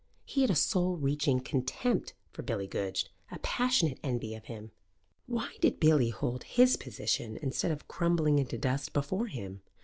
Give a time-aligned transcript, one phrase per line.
[0.25, 4.71] He had a soul reaching contempt for Billy Goodge, a passionate envy of him.
[5.27, 9.61] Why did Billy hold his position instead of crumbling into dust before him?